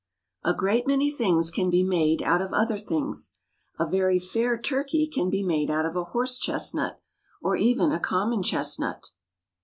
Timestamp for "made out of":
1.83-2.51, 5.43-5.95